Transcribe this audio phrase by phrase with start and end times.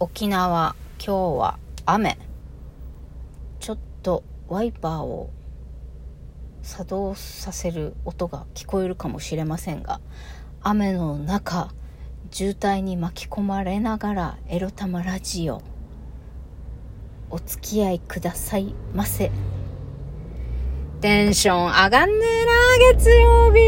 [0.00, 2.18] 沖縄今日は雨。
[3.60, 5.30] ちょっとワイパーを
[6.62, 10.00] 作動させる音が聞こえるかもしれませんが
[10.62, 11.72] 雨の中
[12.30, 15.62] 渋滞に巻き込まれながらエロ玉ラジオ
[17.30, 19.30] お付き合いくださいませ。
[21.00, 22.52] テンション上がんねえな
[22.98, 23.60] 月曜日。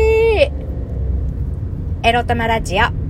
[2.03, 3.06] エロ玉ラジオ。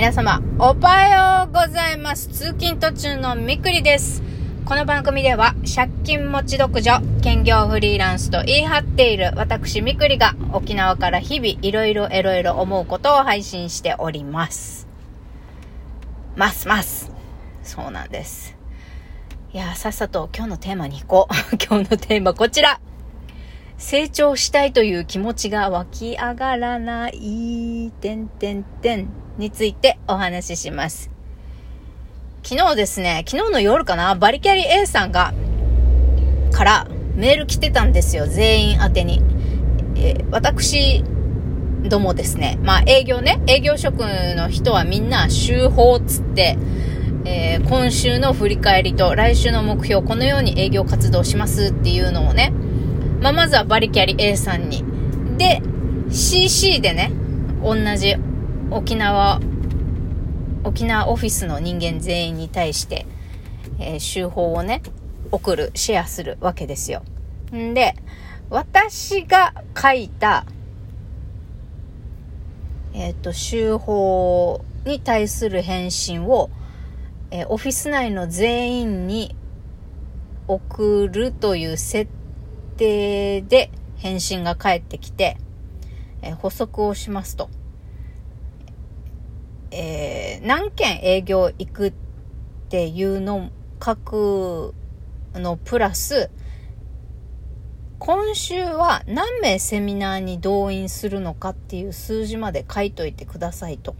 [0.00, 2.28] 皆様、おはようございます。
[2.28, 4.22] 通勤途中のみくりです。
[4.64, 14.88] この番組では、借金持ち独女、兼業フリーランスと言い張っている私みくりが、沖縄から日々いろいろいろいろ思うことを配信しております。
[16.34, 17.12] ますます。
[17.62, 18.56] そうなんです。
[19.52, 21.34] いやさっさと今日のテーマに行こう。
[21.62, 22.80] 今日のテーマこちら。
[23.80, 29.08] 成長したいという気持ちが湧き上がらない、てんてんてん。
[29.38, 31.10] についてお話しします。
[32.42, 35.32] 昨日ですね、昨日の夜かな、バリキャリ A さんが、
[36.52, 39.22] からメール来てたんですよ、全員宛てに。
[39.96, 41.02] え、私
[41.88, 46.58] どもですね、まあ営業ね、営業職の人はみんな週報つって、
[47.24, 52.52] えー、今週の振り返りと来週の目標、このように営業活動しますっていうのをね、
[53.20, 54.82] まあ、まずはバリキャリ A さんに。
[55.36, 55.60] で、
[56.10, 57.12] CC でね、
[57.62, 58.16] 同じ
[58.70, 59.40] 沖縄、
[60.64, 63.06] 沖縄オフィスの人間全員に対して、
[63.78, 64.82] えー、手法をね、
[65.30, 67.02] 送る、シェアするわけですよ。
[67.54, 67.94] んで、
[68.48, 70.46] 私が書いた、
[72.94, 76.48] えっ、ー、と、手法に対する返信を、
[77.30, 79.36] えー、オフィス内の全員に
[80.48, 82.10] 送るという設
[82.80, 85.36] 定で返信が返ってきて、
[86.22, 87.50] えー、補足をしますと。
[89.70, 91.92] えー、何件営業行くっ
[92.70, 93.50] ていうの
[93.84, 94.74] 書く
[95.34, 96.30] のプラス、
[97.98, 103.94] 今週は何名セミナーに動員するのかっていう数字まで書いといてくださいと。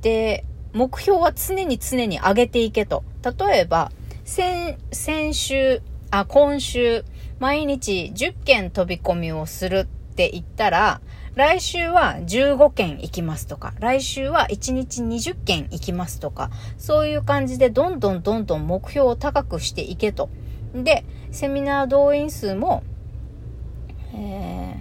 [0.00, 3.04] で、目標は常に常に上げていけと。
[3.22, 3.92] 例えば、
[4.24, 5.80] 先、先週、
[6.20, 7.04] あ、今週、
[7.40, 11.00] 毎日10件飛び込みをするって言ったら、
[11.34, 20.28] 来週は15件行きますとか、来週は1日20件行きますとか、そういう感じでどんどんどんどん目標を高くしていけと。
[20.72, 22.84] で、セミナー動員数も、
[24.14, 24.76] え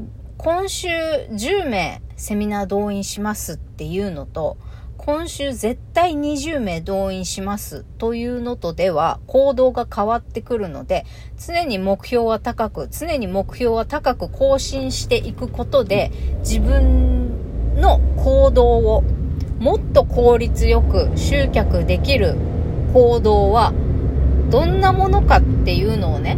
[0.00, 0.04] ー、
[0.38, 4.56] 今週10名セミナー動員しますっていうのと、
[5.02, 11.06] 今週絶対20名動員しますというのとでは行動が変わってくるので
[11.38, 16.10] 常に目標は高く常に目標は高く更新していくことで
[16.40, 19.02] 自分の行動を
[19.58, 22.34] もっと効率よく集客できる
[22.92, 23.72] 行動は
[24.50, 26.36] どんなものかっていうのをね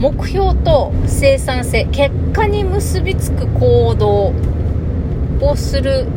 [0.00, 4.32] 目標と生産性結果に結びつく行動
[5.40, 6.08] をする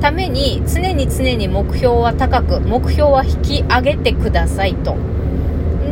[0.00, 4.96] ために常に常に目標は高く目標は引き上げてくださいと。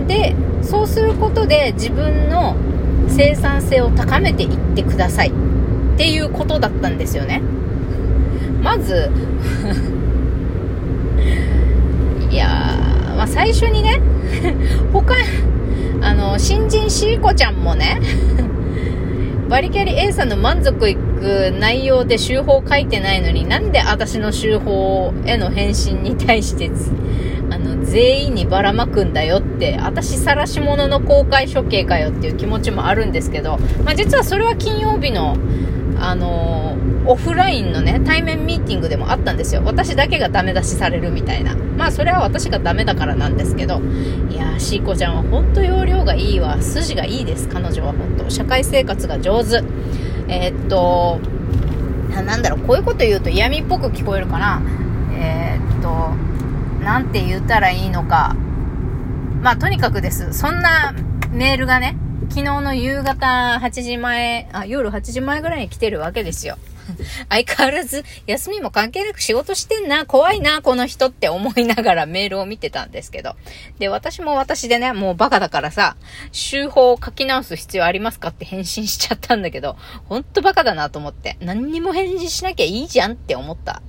[0.07, 2.57] でそうすることで自分の
[3.09, 5.33] 生産性を高めていってくださいっ
[5.97, 7.43] ていうことだったんですよね。
[8.63, 9.11] まず
[12.31, 14.01] いやー、まあ、最初にね
[14.93, 15.15] 他
[16.01, 18.01] あの新人シーコちゃんもね
[19.49, 21.01] バリキャリ A さんの満足いく
[21.53, 26.71] 内容で手法書いてないのになんで私の手法への返信に対して
[27.51, 35.37] あの全員にばらまくんだよって私晒し者の公開処刑かよっていう気持ちもあるんですけど、まあ、実はそれは金曜日の
[35.99, 39.63] あのー、オフラインのね、対面ミーティングでもあったんですよ。
[39.65, 41.55] 私だけがダメ出しされるみたいな。
[41.55, 43.81] まあ、それは私がダメだからなんですけど、
[44.31, 46.61] いやー、シーコちゃんは本当容量がいいわ。
[46.61, 48.31] 筋がいいです、彼女は本当。
[48.31, 49.63] 社会生活が上手。
[50.35, 51.21] えー、っと、
[52.23, 54.63] なんだろう、こういうこと言うと嫌味っぽく聞こえるかな。
[55.17, 56.11] えー、っと、
[56.85, 58.35] なんて言ったらいいのか。
[59.43, 60.33] まあ、とにかくです。
[60.33, 60.95] そんな
[61.31, 61.97] メールがね、
[62.31, 66.57] 昨日の夕方8時前、あ、夜8時前ぐらいに来てるわけですよ。
[67.29, 73.37] 相変わらず休みも関係なく仕事してんな、怖いな、この人って思いながらメールを見てたんですけど。
[73.79, 75.97] で、私も私でね、もうバカだからさ、
[76.33, 79.77] 週報を書き直す必要ありますかって返信しちゃったんだけど、
[80.09, 83.83] ほんとバカだなと思って、何にも返事しなきゃいいじゃんって思った。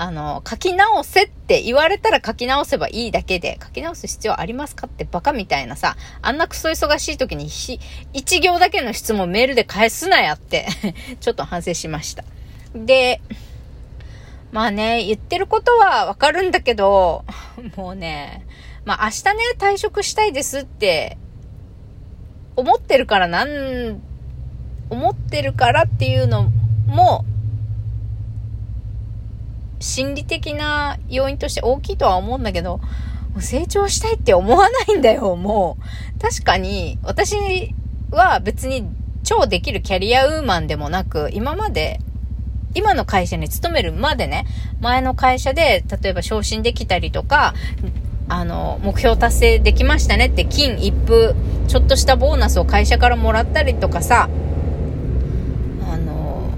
[0.00, 7.80] あの、書き直せって言われたら書き直せばいいだけで、書き直す必要ありますかってバカみたいなさ、あんなクソ忙しい時にひ、
[8.12, 10.68] 一行だけの質問メールで返すなやって
[11.18, 12.22] ちょっと反省しました。
[12.76, 13.20] で、
[14.52, 17.24] まあね、言ってることはわかるんだけど、
[17.74, 18.46] もうね、
[18.84, 21.18] まあ明日ね、退職したいですって
[22.54, 24.00] 思ってるからなん、
[24.90, 26.52] 思ってるからっていうの
[26.86, 27.24] も、
[29.80, 32.80] 心理的な要因として大きいとは思うんだけど、
[33.40, 35.76] 成長したいって思わないんだよ、 も
[36.16, 36.20] う。
[36.20, 37.36] 確かに、私
[38.10, 38.88] は別に
[39.22, 42.00] 超できるキャリアウーマンでもなく、今まで
[42.74, 44.46] 今の会社に勤めるまでね、
[44.80, 47.54] 前の会社で、例えば昇進できたりとか、
[48.28, 51.34] あの、目標達成できましたねって、金一封、
[51.66, 54.28] ちょっとしたボーナスを会社からもらったりとかさ、
[55.90, 56.50] あの、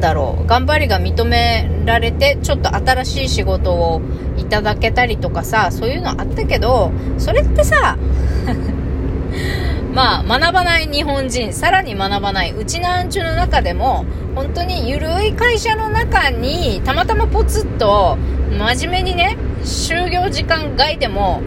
[0.00, 4.00] だろう、頑張りが認められて、ちょっと新しい仕事を
[4.36, 7.96] いただけたりとかさ、そういうのあったけど、それってさ、
[9.94, 14.04] まあ、学ばない日本人、さらに学ばない、うちなんちゅの中でも、
[14.34, 18.16] 本当にゆるい会社の中に、たまたまポツッと、
[18.50, 21.40] 真面目にね、就業時間外でも、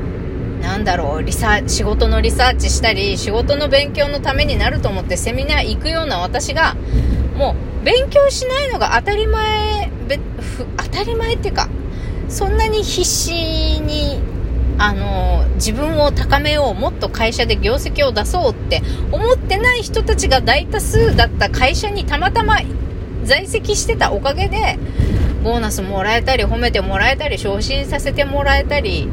[0.62, 6.76] なんだろう、リサ仕事のリサーチしたり、仕事の勉強のためになると思ってセミナー行くような私が、
[7.36, 9.90] もう、勉強しないのが当たり前、
[10.78, 11.70] 当たり前っていうか、
[12.30, 13.32] そんなに必死
[13.82, 14.22] に
[14.78, 18.82] あの自分を高めようもっと会社で業績を出そうって
[19.12, 22.58] 思ってない人たちが大多数だった会社にたまたま
[23.24, 24.80] 在籍してたおかげで
[25.44, 29.08] ボーナスもらえたり褒めてもらえたり昇進させてもらえたり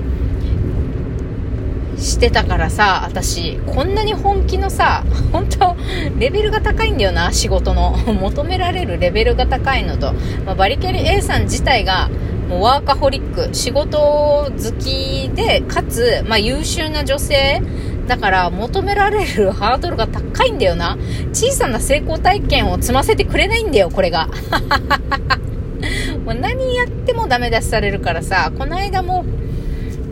[2.01, 5.77] してたからさ私こんなに本気のさ本当
[6.19, 10.15] レベルが高いんだよな仕事の 求められるレベルが高いのと、
[10.45, 12.11] まあ、バリキャリ A さん自体が
[12.51, 14.51] もうワーカホリック、仕事好
[14.81, 17.63] きで、かつ、まあ優秀な女性
[18.09, 20.99] だから求められる ハードルが高いんだよな。
[21.33, 24.29] 小さな成功体験を積ませてくれないんだよ、これが。
[26.27, 29.25] もう何やってもダメ出しされるからさ、この間も、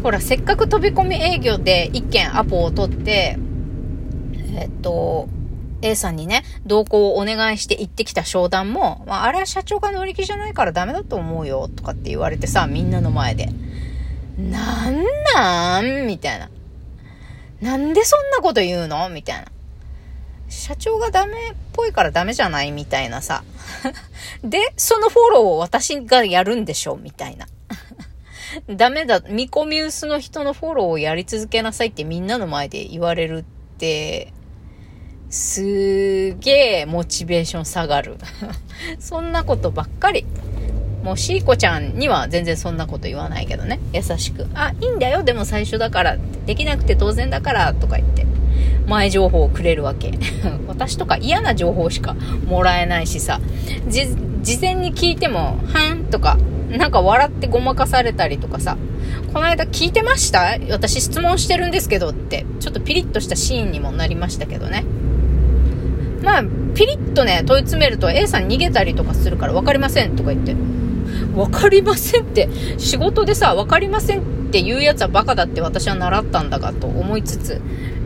[0.03, 3.37] ほら、せっかく飛び込み営業で一件アポを取って、
[4.56, 5.29] えっと、
[5.83, 13.49] A さんにね、同行をお願いして行ってきた商談も、まあ、あれは社長が乗り気じゃないからダメだと思うよ、とかって言われてさ、みんなの前で。
[14.39, 15.05] なん
[15.35, 16.49] なんみたいな。
[17.61, 19.09] なんでそんなこと言うの？
[19.09, 19.47] みたいな。
[20.49, 22.71] 社長がダメっぽいからダメじゃない？
[22.71, 23.43] みたいなさ。
[24.44, 26.97] で、そのフォローを私がやるんでしょ？
[26.97, 27.47] みたいな。
[28.69, 33.45] ダメだ、見込み薄の人のフォローをやり続けなさいってみんなの前で言われるっ
[33.79, 34.33] て、
[35.31, 38.17] すげえモチベーション下がる。
[38.99, 40.25] そんなことばっかり。
[41.03, 43.79] もうシーコちゃんには全然そんなこと言わないけどね。
[43.93, 44.47] 優しく。
[44.55, 45.23] あ、いいんだよ。
[45.23, 46.17] でも最初だから。
[46.47, 47.73] できなくて当然だから。
[47.75, 48.27] とか言って。
[48.87, 50.12] 前情報をくれるわけ。
[50.67, 52.15] 私とか嫌な情報しか
[52.47, 53.41] もらえないしさ。
[53.89, 56.39] 事前に聞いても、はんとか、
[56.70, 58.76] なんか笑ってごまかされたりとかさ。
[59.32, 60.59] この間聞いてました？
[60.70, 62.47] 私質問してるんですけどって。
[62.61, 64.85] ちょっとピリッとしたシーンにもなりましたけどね。
[66.23, 66.43] まあ、
[66.75, 70.55] ピリッとね、問い詰めると A さん逃げたりとかするから分かりませんとか言って。
[71.35, 77.61] 分かりませんって、仕事でさ、分かりませんって言うやつはバカだって私は習ったんだがと思いつつ、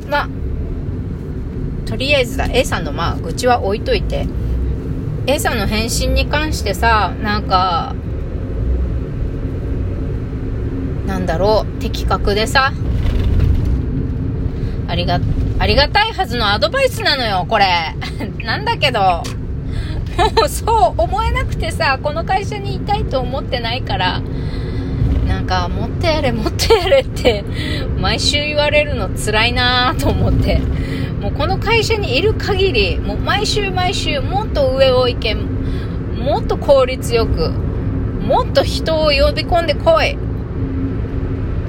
[0.09, 0.28] まあ、
[1.87, 4.26] とりあえずだ、A さんのまあ、愚痴は置いといて、
[5.26, 7.95] A さんの返信に関してさ、なんか、
[11.23, 12.73] なんだろう、的確でさ、
[14.88, 15.21] ありが、
[15.61, 17.95] ありがたいはずのアドバイスなのよ、これ。
[18.45, 19.23] なんだけど、も
[20.47, 24.21] うそう思えなくてさ、この会社にいたいと思ってないから、
[25.29, 27.45] なんか、持ってやれ、持ってやれって、
[28.00, 30.61] 毎週言われるの辛いなと思って。
[31.21, 37.50] もうこの会社にいる限り、もう毎週毎週、もっと上を行け、もっと効率よく、
[38.26, 40.19] もっと人を呼び込んでこい。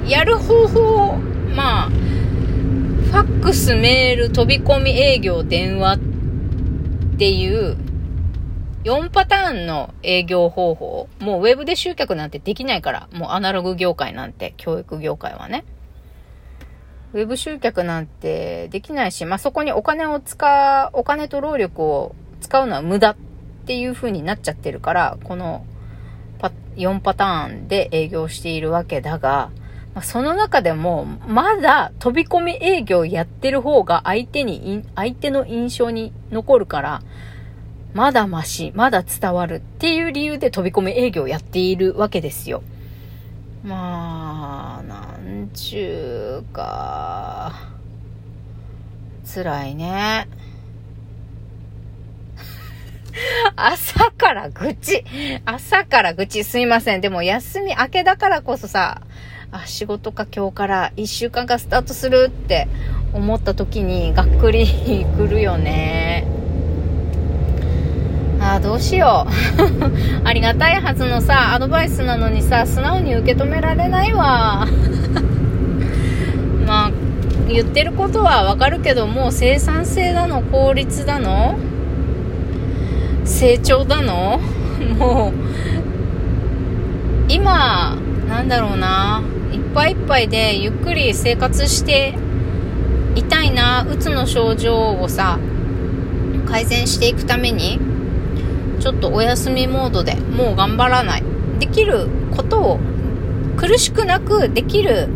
[0.06, 1.16] やる方法、
[1.54, 5.98] まあ、ファックス、メール、飛び込み営業、電話っ
[7.18, 7.76] ていう
[8.84, 11.08] 4パターンの営業方法。
[11.20, 13.08] もうウェブで集客なんてできないから。
[13.12, 15.64] もうアナログ業界なんて、教育業界はね。
[17.14, 23.16] ウェブ集客なんてできないし、まあ、そこにお金を使う、お金と労力を使うのは無駄っ
[23.64, 25.64] ていう風になっちゃってるから、この
[26.76, 29.50] 4パターンで営業しているわけだが、
[29.94, 37.02] まその中でも、まだ飛び込み営業やってる方が相手に、相手の印象に残るから、
[37.92, 42.64] まだマシ、まだ伝わるっていう理由で飛び込み営業をやっているわけですよ。
[43.62, 47.52] まあ、なんちゅうか、
[49.32, 50.26] 辛いね。
[53.54, 55.04] 朝から愚痴。
[55.44, 57.00] 朝から愚痴すいません。
[57.00, 59.02] でも休み明けだからこそさ、
[59.54, 62.66] あ、仕事か今日から一週間がスタートするって
[63.12, 64.66] 思った時にがっくり
[65.16, 66.26] くるよね。
[68.40, 70.26] あどうしよう。
[70.26, 74.66] ありがたいはずのさ、アドバイスなのにさ、素直に受け止められないわ。
[76.66, 76.90] まあ、
[77.48, 81.56] 言ってることはわかるけど、もう生産性だの、効率だの、
[83.24, 84.40] 成長だの、
[84.98, 85.32] もう、
[87.28, 87.96] 今、
[88.28, 89.22] なんだろうな、
[89.74, 92.14] ぱいいっぱいでゆっくり生活して
[93.16, 95.38] いたいな、うつの症状をさ、
[96.46, 97.80] 改善していくために、
[98.80, 101.22] ちょっとお休みモードでもう頑張らない。
[101.58, 102.78] できることを
[103.56, 105.08] 苦しくなくできる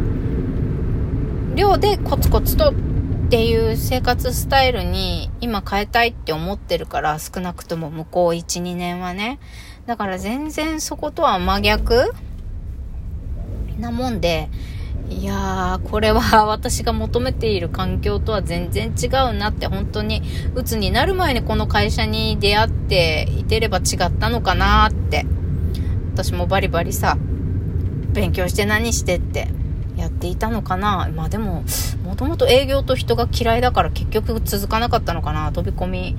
[1.54, 2.74] 量でコツコツとっ
[3.30, 9.38] ていう生活スタイルに今変えたいって思ってるから少なくとも向こう1、2年はね。
[9.86, 12.14] だから全然そことは真逆
[13.78, 14.48] なもんで、
[15.10, 20.22] いやー、これは 私が求めている環境とは全然違うなって、本当に、
[20.54, 25.26] 鬱になる前にこの会社に出会っていてれば違ったのかなって。
[26.12, 27.16] 私もバリバリさ、
[28.12, 29.48] 勉強して何してって
[29.96, 31.08] やっていたのかな。
[31.14, 31.62] まあでも、
[32.04, 35.52] もともと営業と人が嫌いだから結局続かなかったのかな。
[35.52, 36.16] 飛び込み。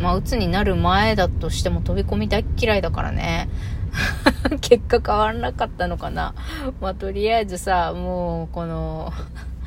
[0.00, 3.48] まあ、鬱になる前だとしても飛び込み大嫌いだからね。
[4.60, 6.34] 結果変わらなかったのかな。
[6.80, 9.12] まあ、とりあえずさ、もう、この、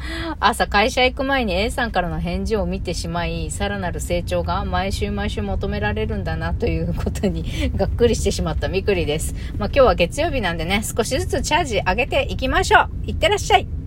[0.39, 9.35] 朝会社行く前に A さんからの返事を見てしまい、さらなる成長が毎週毎週求められるんだなということに がっくりしてしまったみくりです。
[9.57, 12.89] まあ今日は月曜日なんでね、少しずつチャージ上げていきましょう。
[13.05, 13.84] いってらっしゃい。